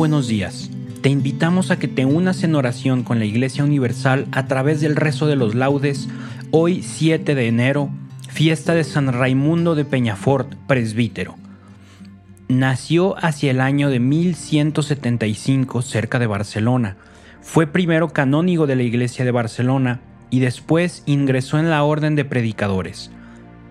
[0.00, 0.70] Buenos días.
[1.02, 4.96] Te invitamos a que te unas en oración con la Iglesia Universal a través del
[4.96, 6.08] rezo de los laudes
[6.52, 7.90] hoy 7 de enero,
[8.26, 11.34] fiesta de San Raimundo de Peñafort, presbítero.
[12.48, 16.96] Nació hacia el año de 1175 cerca de Barcelona.
[17.42, 22.24] Fue primero canónigo de la Iglesia de Barcelona y después ingresó en la Orden de
[22.24, 23.10] Predicadores.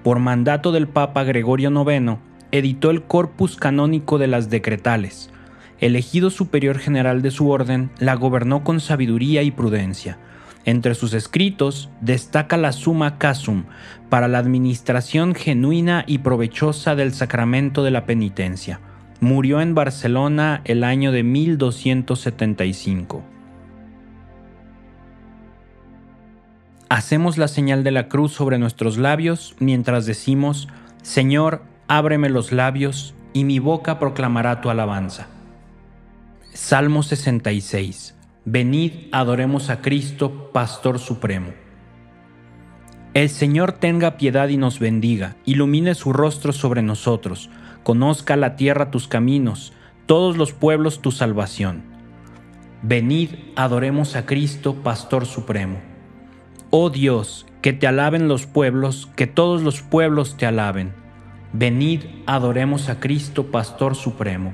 [0.04, 2.20] Por mandato del Papa Gregorio IX,
[2.52, 5.32] editó el Corpus Canónico de las Decretales,
[5.80, 10.18] elegido superior general de su orden, la gobernó con sabiduría y prudencia.
[10.66, 13.64] Entre sus escritos destaca la Summa Casum
[14.10, 18.82] para la administración genuina y provechosa del sacramento de la penitencia.
[19.22, 23.24] Murió en Barcelona el año de 1275.
[26.90, 30.68] Hacemos la señal de la cruz sobre nuestros labios mientras decimos,
[31.04, 35.28] Señor, ábreme los labios, y mi boca proclamará tu alabanza.
[36.54, 38.16] Salmo 66.
[38.44, 41.54] Venid, adoremos a Cristo, Pastor Supremo.
[43.14, 47.52] El Señor tenga piedad y nos bendiga, ilumine su rostro sobre nosotros,
[47.84, 49.74] conozca la tierra tus caminos,
[50.08, 51.84] todos los pueblos tu salvación.
[52.82, 55.80] Venid, adoremos a Cristo, Pastor Supremo.
[56.72, 60.94] Oh Dios, que te alaben los pueblos, que todos los pueblos te alaben.
[61.54, 64.54] Venid, adoremos a Cristo, Pastor Supremo.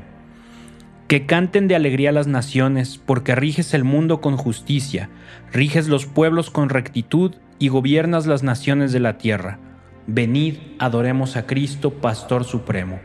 [1.08, 5.10] Que canten de alegría las naciones, porque riges el mundo con justicia,
[5.54, 9.60] riges los pueblos con rectitud y gobiernas las naciones de la tierra.
[10.08, 13.00] Venid, adoremos a Cristo, Pastor Supremo.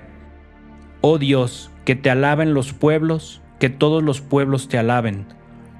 [1.02, 5.26] Oh Dios, que te alaben los pueblos, que todos los pueblos te alaben.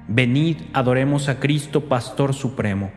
[0.07, 2.91] Venid, adoremos a Cristo, Pastor Supremo.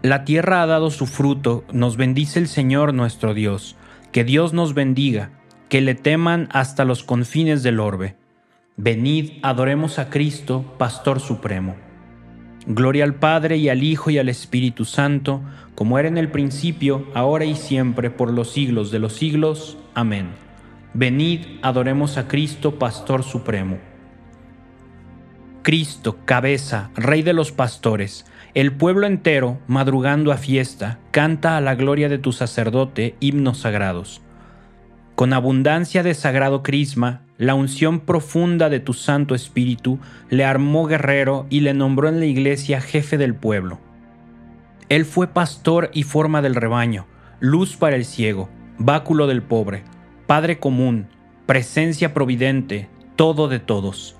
[0.00, 3.76] La tierra ha dado su fruto, nos bendice el Señor nuestro Dios.
[4.10, 5.32] Que Dios nos bendiga
[5.68, 8.16] que le teman hasta los confines del orbe.
[8.76, 11.76] Venid, adoremos a Cristo, Pastor Supremo.
[12.66, 15.40] Gloria al Padre y al Hijo y al Espíritu Santo,
[15.74, 19.78] como era en el principio, ahora y siempre, por los siglos de los siglos.
[19.94, 20.30] Amén.
[20.92, 23.78] Venid, adoremos a Cristo, Pastor Supremo.
[25.62, 31.74] Cristo, cabeza, Rey de los pastores, el pueblo entero, madrugando a fiesta, canta a la
[31.74, 34.22] gloria de tu sacerdote himnos sagrados.
[35.16, 41.46] Con abundancia de sagrado crisma, la unción profunda de tu Santo Espíritu le armó guerrero
[41.48, 43.80] y le nombró en la iglesia jefe del pueblo.
[44.90, 47.06] Él fue pastor y forma del rebaño,
[47.40, 49.84] luz para el ciego, báculo del pobre,
[50.26, 51.06] Padre común,
[51.46, 54.16] presencia providente, todo de todos.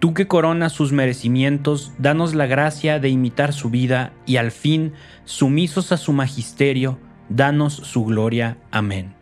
[0.00, 4.94] Tú que coronas sus merecimientos, danos la gracia de imitar su vida y al fin,
[5.26, 6.98] sumisos a su magisterio,
[7.28, 8.56] danos su gloria.
[8.72, 9.21] Amén.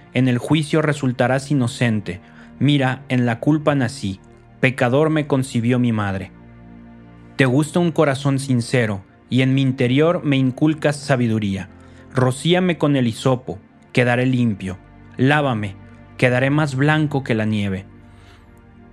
[0.13, 2.21] en el juicio resultarás inocente.
[2.59, 4.19] Mira, en la culpa nací,
[4.59, 6.31] pecador me concibió mi madre.
[7.35, 11.69] Te gusta un corazón sincero, y en mi interior me inculcas sabiduría.
[12.13, 13.59] Rocíame con el hisopo,
[13.93, 14.77] quedaré limpio.
[15.17, 15.75] Lávame,
[16.17, 17.85] quedaré más blanco que la nieve.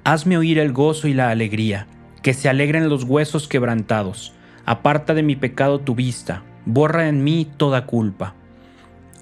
[0.04, 1.86] Hazme oír el gozo y la alegría,
[2.22, 4.32] que se alegren los huesos quebrantados.
[4.64, 8.34] Aparta de mi pecado tu vista, borra en mí toda culpa.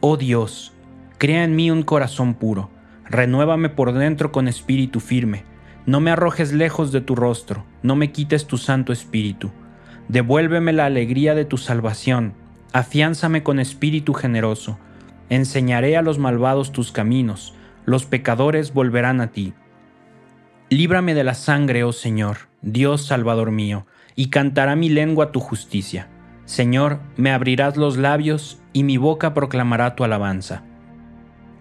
[0.01, 0.73] Oh Dios,
[1.19, 2.71] crea en mí un corazón puro,
[3.05, 5.45] renuévame por dentro con espíritu firme.
[5.87, 9.53] No me arrojes lejos de tu rostro, no me quites tu santo espíritu.
[10.09, 12.35] Devuélveme la alegría de tu salvación,
[12.73, 14.79] afiánzame con espíritu generoso.
[15.31, 17.55] Enseñaré a los malvados tus caminos,
[17.85, 19.55] los pecadores volverán a ti.
[20.69, 23.87] Líbrame de la sangre, oh Señor, Dios Salvador mío,
[24.17, 26.09] y cantará mi lengua tu justicia.
[26.45, 30.65] Señor, me abrirás los labios, y mi boca proclamará tu alabanza.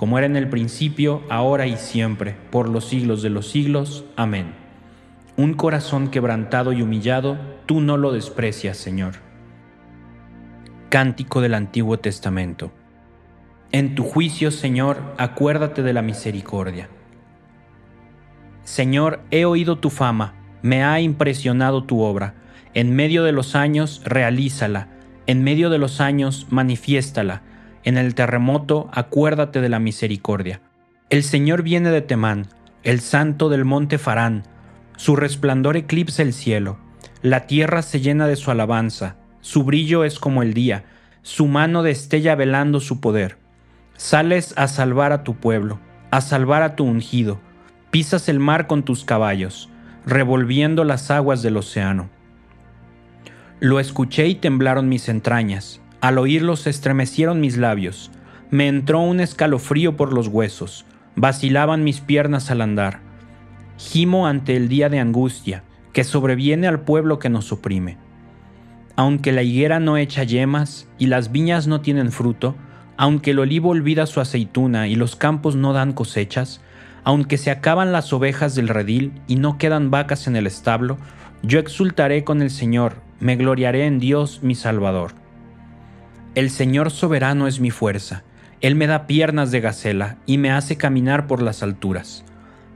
[0.00, 4.06] como era en el principio, ahora y siempre, por los siglos de los siglos.
[4.16, 4.54] Amén.
[5.36, 7.36] Un corazón quebrantado y humillado,
[7.66, 9.16] tú no lo desprecias, Señor.
[10.88, 12.72] Cántico del Antiguo Testamento.
[13.72, 16.88] En tu juicio, Señor, acuérdate de la misericordia.
[18.64, 20.32] Señor, he oído tu fama,
[20.62, 22.36] me ha impresionado tu obra.
[22.72, 24.88] En medio de los años, realízala
[25.30, 27.42] en medio de los años, manifiéstala.
[27.82, 30.60] En el terremoto, acuérdate de la misericordia.
[31.08, 32.46] El Señor viene de Temán,
[32.82, 34.44] el santo del monte Farán.
[34.96, 36.78] Su resplandor eclipsa el cielo.
[37.22, 39.16] La tierra se llena de su alabanza.
[39.40, 40.84] Su brillo es como el día.
[41.22, 43.38] Su mano destella velando su poder.
[43.96, 45.78] Sales a salvar a tu pueblo,
[46.10, 47.40] a salvar a tu ungido.
[47.90, 49.68] Pisas el mar con tus caballos,
[50.06, 52.08] revolviendo las aguas del océano.
[53.58, 55.80] Lo escuché y temblaron mis entrañas.
[56.00, 58.10] Al oírlo se estremecieron mis labios.
[58.50, 60.86] Me entró un escalofrío por los huesos.
[61.14, 63.00] Vacilaban mis piernas al andar.
[63.76, 65.62] Gimo ante el día de angustia
[65.92, 67.98] que sobreviene al pueblo que nos oprime.
[68.96, 72.54] Aunque la higuera no echa yemas y las viñas no tienen fruto,
[72.96, 76.60] aunque el olivo olvida su aceituna y los campos no dan cosechas,
[77.02, 80.98] aunque se acaban las ovejas del redil y no quedan vacas en el establo,
[81.42, 85.19] yo exultaré con el Señor, me gloriaré en Dios mi Salvador.
[86.36, 88.22] El Señor soberano es mi fuerza,
[88.60, 92.24] Él me da piernas de gacela y me hace caminar por las alturas.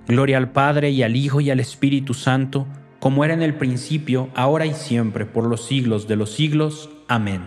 [0.08, 2.66] Gloria al Padre y al Hijo y al Espíritu Santo,
[2.98, 6.90] como era en el principio, ahora y siempre, por los siglos de los siglos.
[7.06, 7.42] Amén.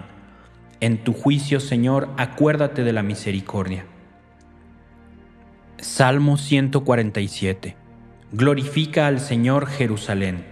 [0.80, 3.86] En tu juicio, Señor, acuérdate de la misericordia.
[5.80, 7.76] Salmo 147.
[8.32, 10.46] Glorifica al Señor Jerusalén.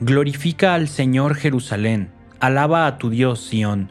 [0.00, 2.10] Glorifica al Señor Jerusalén,
[2.40, 3.90] alaba a tu Dios Sión,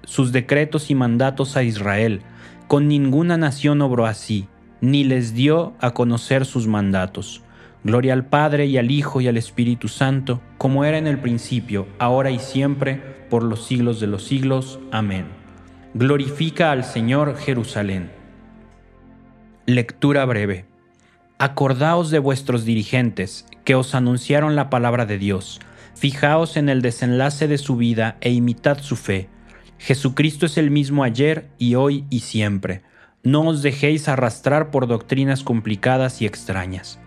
[0.11, 2.19] sus decretos y mandatos a Israel.
[2.67, 4.49] Con ninguna nación obró así,
[4.81, 7.43] ni les dio a conocer sus mandatos.
[7.85, 11.87] Gloria al Padre y al Hijo y al Espíritu Santo, como era en el principio,
[11.97, 14.81] ahora y siempre, por los siglos de los siglos.
[14.91, 15.27] Amén.
[15.93, 18.11] Glorifica al Señor Jerusalén.
[19.65, 20.65] Lectura breve.
[21.37, 25.61] Acordaos de vuestros dirigentes, que os anunciaron la palabra de Dios.
[25.95, 29.29] Fijaos en el desenlace de su vida e imitad su fe.
[29.81, 32.81] Jesucristo es el mismo ayer y hoy y siempre.
[33.23, 36.99] No os dejéis arrastrar por doctrinas complicadas y extrañas.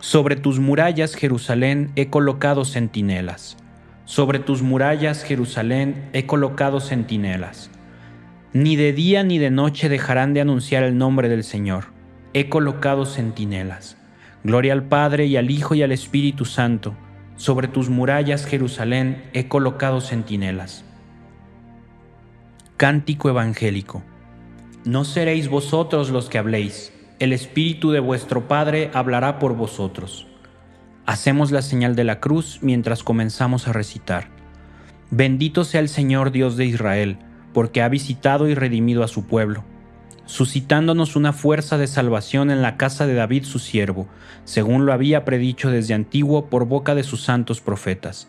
[0.00, 3.56] Sobre tus murallas, Jerusalén, he colocado centinelas.
[4.04, 7.70] Sobre tus murallas, Jerusalén, he colocado centinelas.
[8.52, 11.96] Ni de día ni de noche dejarán de anunciar el nombre del Señor
[12.36, 13.96] he colocado centinelas.
[14.44, 16.94] Gloria al Padre y al Hijo y al Espíritu Santo.
[17.36, 20.84] Sobre tus murallas, Jerusalén, he colocado centinelas.
[22.76, 24.02] Cántico Evangélico.
[24.84, 30.26] No seréis vosotros los que habléis, el Espíritu de vuestro Padre hablará por vosotros.
[31.06, 34.28] Hacemos la señal de la cruz mientras comenzamos a recitar.
[35.10, 37.16] Bendito sea el Señor Dios de Israel,
[37.54, 39.64] porque ha visitado y redimido a su pueblo,
[40.26, 44.06] suscitándonos una fuerza de salvación en la casa de David su siervo,
[44.44, 48.28] según lo había predicho desde antiguo por boca de sus santos profetas.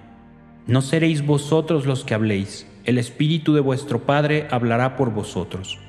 [0.67, 5.79] No seréis vosotros los que habléis, el Espíritu de vuestro Padre hablará por vosotros.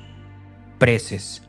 [0.79, 1.43] Preces.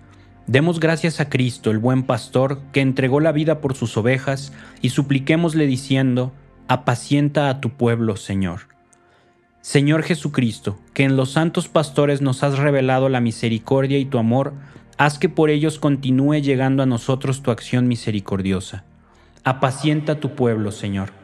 [0.46, 4.52] Demos gracias a Cristo, el buen pastor, que entregó la vida por sus ovejas,
[4.82, 6.32] y supliquémosle diciendo,
[6.68, 8.68] apacienta a tu pueblo, Señor.
[9.62, 14.52] Señor Jesucristo, que en los santos pastores nos has revelado la misericordia y tu amor,
[14.98, 18.84] haz que por ellos continúe llegando a nosotros tu acción misericordiosa.
[19.42, 21.23] Apacienta a tu pueblo, Señor.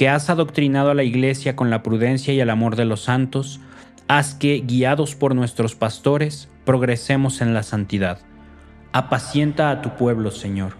[0.00, 3.60] que has adoctrinado a la iglesia con la prudencia y el amor de los santos,
[4.08, 8.18] haz que, guiados por nuestros pastores, progresemos en la santidad.
[8.92, 10.72] Apacienta a tu pueblo, Señor.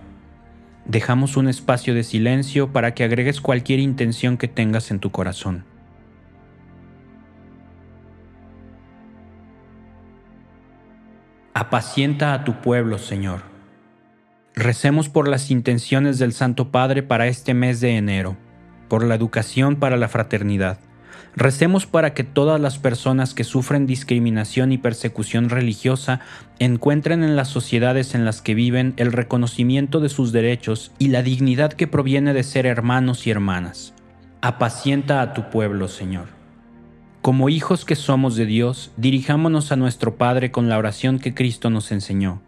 [0.86, 5.66] Dejamos un espacio de silencio para que agregues cualquier intención que tengas en tu corazón.
[11.52, 13.42] Apacienta a tu pueblo, Señor.
[14.54, 18.38] Recemos por las intenciones del Santo Padre para este mes de enero,
[18.90, 20.78] por la educación para la fraternidad
[21.36, 26.20] Recemos para que todas las personas que sufren discriminación y persecución religiosa
[26.58, 31.22] encuentren en las sociedades en las que viven el reconocimiento de sus derechos y la
[31.22, 33.94] dignidad que proviene de ser hermanos y hermanas.
[34.40, 36.28] Apacienta a tu pueblo, Señor.
[37.22, 41.70] Como hijos que somos de Dios, dirijámonos a nuestro Padre con la oración que Cristo
[41.70, 42.40] nos enseñó.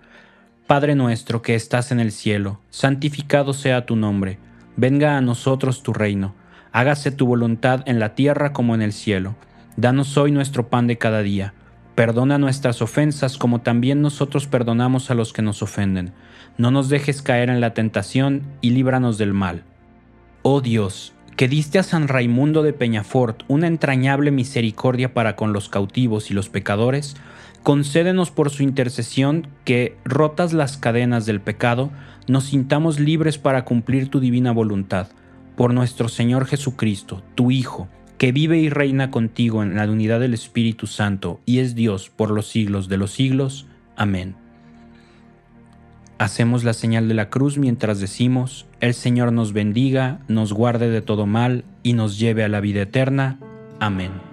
[0.66, 4.38] Padre nuestro que estás en el cielo, santificado sea tu nombre,
[4.76, 6.34] venga a nosotros tu reino
[6.72, 9.36] hágase tu voluntad en la tierra como en el cielo.
[9.76, 11.54] Danos hoy nuestro pan de cada día.
[11.94, 16.12] Perdona nuestras ofensas como también nosotros perdonamos a los que nos ofenden.
[16.56, 19.64] No nos dejes caer en la tentación y líbranos del mal.
[20.42, 25.68] Oh Dios, que diste a San Raimundo de Peñafort una entrañable misericordia para con los
[25.68, 27.16] cautivos y los pecadores,
[27.62, 31.90] concédenos por su intercesión que, rotas las cadenas del pecado,
[32.28, 35.08] nos sintamos libres para cumplir tu divina voluntad
[35.56, 37.88] por nuestro Señor Jesucristo, tu Hijo,
[38.18, 42.30] que vive y reina contigo en la unidad del Espíritu Santo y es Dios por
[42.30, 43.66] los siglos de los siglos.
[43.96, 44.36] Amén.
[46.18, 51.02] Hacemos la señal de la cruz mientras decimos, el Señor nos bendiga, nos guarde de
[51.02, 53.38] todo mal y nos lleve a la vida eterna.
[53.80, 54.31] Amén.